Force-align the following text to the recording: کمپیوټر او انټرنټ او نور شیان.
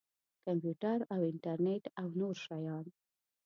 کمپیوټر 0.45 0.99
او 1.13 1.19
انټرنټ 1.31 1.83
او 2.01 2.07
نور 2.19 2.35
شیان. 2.45 2.85